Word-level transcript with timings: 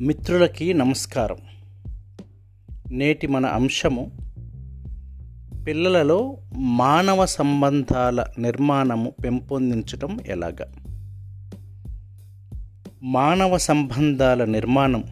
మిత్రులకి 0.00 0.74
నమస్కారం. 0.74 1.36
నేటి 2.90 3.26
మన 3.26 3.46
అంశము 3.46 4.10
పిల్లలలో 5.66 6.36
మానవ 6.56 7.26
సంబంధాల 7.26 8.26
నిర్మాణము 8.38 9.12
పెంపొందించటం 9.24 10.18
ఎలాగ? 10.26 10.56
మానవ 13.02 13.58
సంబంధాల 13.58 14.44
నిర్మాణం 14.44 15.04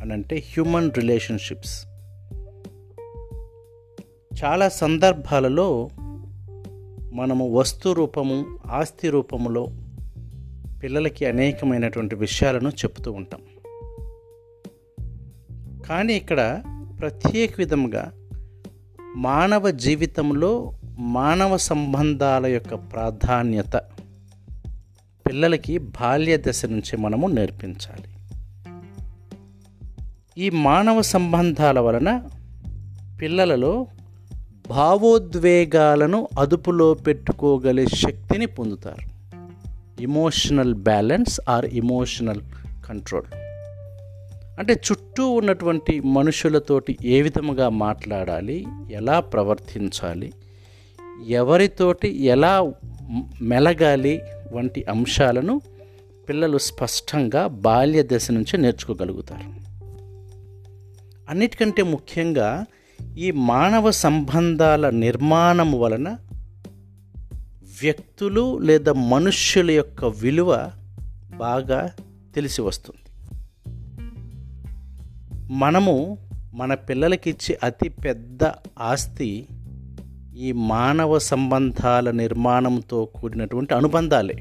అనంటే 0.00 0.36
హ్యూమన్ 0.36 0.90
రిలేషన్షిప్స్ 0.98 1.86
చాలా 4.44 4.68
సందర్భాలలో 4.68 5.90
మనము 7.12 7.58
వస్తు 7.58 7.88
రూపము 7.88 8.46
ఆస్తి 8.66 9.08
రూపములో 9.08 9.66
పిల్లలకి 10.82 11.26
అనేకమైనటువంటి 11.26 12.14
విషయాలను 12.14 12.68
చెప్తూ 12.68 13.12
ఉంటాం. 13.12 13.40
కానీ 15.88 16.14
ఇక్కడ 16.14 16.62
ప్రత్యేక 17.00 17.52
విధంగా 17.58 18.12
మానవ 19.16 19.70
జీవితంలో 19.70 20.72
మానవ 20.98 21.56
సంబంధాల 21.56 22.46
యొక్క 22.46 22.74
ప్రాధాన్యత 22.74 23.76
పిల్లలకి 25.26 25.78
బాల్య 25.78 26.36
దశ 26.36 26.64
నుంచి 26.64 26.96
మనము 26.96 27.26
నేర్పించాలి. 27.26 28.08
ఈ 30.38 30.50
మానవ 30.50 31.02
సంబంధాల 31.02 31.80
వలన 31.80 32.22
పిల్లలలో 33.22 33.86
భావోద్వేగాలను 34.68 36.28
అదుపులో 36.38 36.94
పెట్టుకోగలే 36.94 37.86
శక్తిని 37.86 38.46
పొందుతారు. 38.46 39.12
Emotional 40.02 40.74
balance 40.74 41.40
or 41.48 41.66
emotional 41.66 42.40
control 42.88 43.51
అంటే 44.58 44.72
చుట్టూ 44.72 45.30
ఉన్నటువంటి 45.30 46.00
మనుషులతోటి 46.00 46.98
ఏ 47.04 47.22
విధముగా 47.22 47.68
మాట్లాడాలి 47.68 48.66
ఎలా 48.90 49.20
ప్రవర్తించాలి 49.20 50.32
ఎవరితోటి 51.28 52.24
ఎలా 52.24 52.72
మెలగాలి 53.42 54.20
వంటి 54.52 54.84
అంశాలను 54.84 55.60
పిల్లలు 56.28 56.58
స్పష్టంగా 56.58 57.46
బాల్య 57.46 58.02
దశ 58.02 58.30
నుంచి 58.30 58.58
నేర్చుకోగలుగుతారు. 58.58 59.62
అన్నిటికంటే 61.30 61.82
ముఖ్యంగా 61.82 62.64
ఈ 63.18 63.30
మానవ 63.30 63.90
సంబంధాల 63.90 64.90
నిర్మాణం 64.90 65.80
వలన 65.80 66.16
వ్యక్తులు 67.82 68.58
లేదా 68.58 68.92
మనుష్యుల 68.92 69.70
యొక్క 69.70 70.04
విలువ 70.04 70.70
బాగా 71.36 71.90
తెలిసి 72.34 72.62
వస్తుంది. 72.62 73.11
మనము 75.54 76.18
మన 76.54 76.74
పిల్లలకిచ్చే 76.74 77.58
అతి 77.62 77.88
పెద్ద 77.88 78.38
ఆస్తి 78.78 79.46
ఈ 80.36 80.52
మానవ 80.52 81.18
సంబంధాల 81.18 82.10
నిర్మాణంతో 82.10 83.04
కూడినటువంటి 83.04 83.74
అనుబంధాలే. 83.74 84.34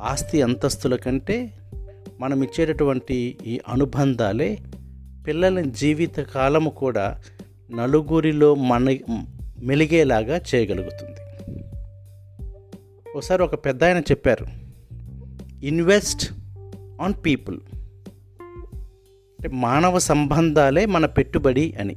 ఆస్తి 0.00 0.42
అంతస్తుల 0.42 0.96
కంటే 0.96 1.52
మనం 2.20 2.42
ఇచ్చేటటువంటి 2.42 3.36
ఈ 3.46 3.60
అనుబంధాలే 3.68 4.58
పిల్లల 5.26 5.60
జీవిత 5.60 6.16
కాలము 6.16 6.70
కూడా 6.70 7.22
నలుగురిలో 7.70 8.54
మన 8.54 8.96
మెలిగేలాగా 9.62 10.40
చేయగలుగుతుంది. 10.54 11.20
ఒకసారి 13.16 13.42
ఒక 13.42 13.54
పెద్ద 13.54 13.84
ఆయన 13.84 13.98
చెప్పారు 13.98 14.46
ఇన్వెస్ట్ 15.64 16.32
ఆన్ 17.00 17.14
పీపుల్. 17.26 17.60
అంటే 19.40 19.56
మానవ 19.56 19.98
సంబంధాలే 19.98 20.86
మన 20.86 21.06
పెట్టుబడి 21.06 21.74
అని. 21.80 21.96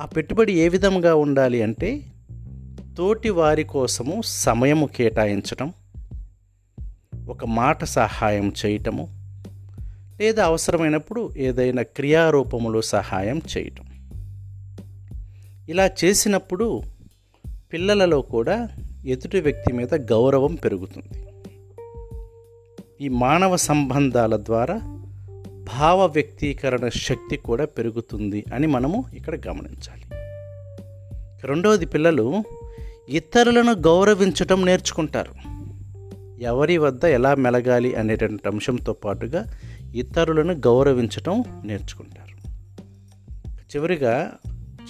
ఆ 0.00 0.06
పెట్టుబడి 0.06 0.52
ఏ 0.52 0.68
విధంగా 0.68 1.14
ఉండాలి 1.14 1.62
అంటే 1.62 2.02
తోటి 2.98 3.30
వారి 3.30 3.64
కోసము 3.64 4.22
సమయము 4.24 4.86
కేటాయించటం 4.86 5.72
ఒక 7.28 7.44
మాట 7.44 7.84
సహాయం 7.84 8.52
చేయటము 8.66 9.08
లేదా 10.20 10.44
అవసరమైనప్పుడు 10.44 11.30
ఏదైనా 11.36 11.82
క్రియారూపములో 11.82 12.82
సహాయం 12.82 13.42
చేయటం. 13.58 13.84
ఇలా 15.68 15.90
చేసినప్పుడు 16.04 16.82
పిల్లలలో 17.72 18.22
కూడా 18.22 18.68
ఎదుటి 19.04 19.40
వ్యక్తి 19.40 19.72
మీద 19.72 19.94
గౌరవం 19.94 20.54
పెరుగుతుంది. 20.54 21.26
ఈ 23.00 23.08
మానవ 23.08 23.56
సంబంధాల 23.56 24.36
ద్వారా 24.36 24.91
భావ 25.78 26.04
వ్యక్తీకరణ 26.04 26.88
శక్తి 26.88 27.36
కూడా 27.36 27.64
పెరుగుతుంది 27.64 28.44
అని 28.54 28.66
మనము 28.66 29.04
ఇక్కడ 29.14 29.34
గమనించాలి. 29.48 30.02
రెండవది 31.46 31.86
పిల్లలు 31.86 32.44
ఇతరులను 33.08 33.72
గౌరవించటం 33.72 34.64
నేర్చుకుంటారు. 34.64 35.32
ఎవరి 36.42 36.78
వద్ద 36.78 37.04
ఎలా 37.04 37.34
మెలగాలి 37.34 37.94
అనేటువంటి 37.94 38.48
అంశంతో 38.48 38.92
పాటుగా 38.92 39.44
ఇతరులను 39.94 40.52
గౌరవించటం 40.52 41.44
నేర్చుకుంటారు. 41.64 42.48
చివరిగా 43.50 44.32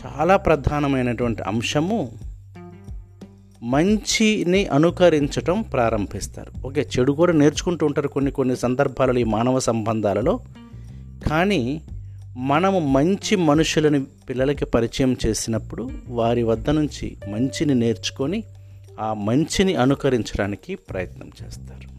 చాలా 0.06 0.36
ప్రధానమైనటువంటి 0.36 1.42
అంశము 1.42 2.12
మంచిని 3.62 4.66
అనుకరించటం 4.66 5.62
ప్రారంభిస్తారు. 5.62 6.66
ఓకే 6.66 6.88
చెడు 6.98 7.12
కూడా 7.12 7.32
నేర్చుకుంటూ 7.32 7.86
ఉంటారు 7.86 8.08
కొన్ని 8.08 8.30
కొన్ని 8.30 8.56
సందర్భాలలో 8.56 9.18
ఈ 9.18 9.24
మానవ 9.24 9.58
సంబంధాలలో. 9.58 10.40
కానీ 11.28 11.82
మనము 12.36 12.78
మంచి 12.78 13.36
మనుషులని 13.36 14.04
పిల్లలకి 14.04 14.64
పరిచయం 14.64 15.16
చేసినప్పుడు 15.26 15.90
వారి 16.08 16.42
వద్ద 16.42 16.70
నుంచి 16.70 17.16
మంచిని 17.28 17.74
నేర్చుకొని 17.74 18.44
ఆ 19.00 19.14
మంచిని 19.14 19.74
అనుకరించడానికి 19.74 20.74
ప్రయత్నం 20.74 21.30
చేస్తారు. 21.42 21.92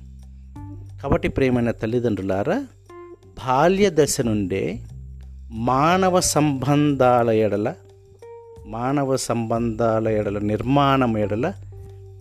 కాబట్టి 1.02 1.28
ప్రేమైన 1.28 1.72
తల్లిదండ్రులారా 1.72 2.66
బాల్య 3.28 3.90
దశ 3.90 4.22
నుండే 4.22 4.80
మానవ 5.52 6.20
సంబంధాల 6.20 7.30
ఎడల 7.30 7.74
మానవ 8.68 9.16
సంబంధాల 9.16 10.08
ఎడల 10.08 10.40
నిర్మాణం 10.40 11.18
ఎడల 11.18 11.54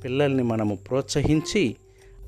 పిల్లల్ని 0.05 0.43
మనము 0.43 0.75
ప్రోత్సహించి 0.75 1.77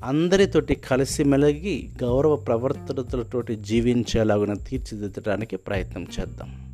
అందరితోటి 0.05 0.75
కలిసిమెలిగి 0.75 1.89
గౌరవ 2.03 2.35
ప్రవర్తనతలతోటి 2.35 3.55
జీవించేలాగున 3.55 4.53
తీర్చిదిద్దడానికి 4.53 5.55
ప్రయత్నం 5.55 6.07
చేద్దాం. 6.19 6.73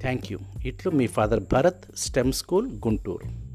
థ్యాంక్ 0.00 0.32
యూ 0.32 0.38
ఇట్లు 0.66 0.90
మీ 0.90 1.06
father 1.06 1.40
Bharat 1.52 1.84
STEM 1.96 2.32
school 2.32 2.68
Guntur 2.72 3.49